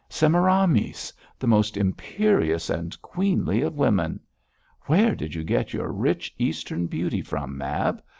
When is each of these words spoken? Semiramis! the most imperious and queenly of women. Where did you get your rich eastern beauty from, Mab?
Semiramis! 0.09 1.13
the 1.37 1.45
most 1.45 1.77
imperious 1.77 2.71
and 2.71 2.99
queenly 3.03 3.61
of 3.61 3.77
women. 3.77 4.19
Where 4.87 5.13
did 5.13 5.35
you 5.35 5.43
get 5.43 5.73
your 5.75 5.91
rich 5.91 6.33
eastern 6.39 6.87
beauty 6.87 7.21
from, 7.21 7.55
Mab? 7.55 8.01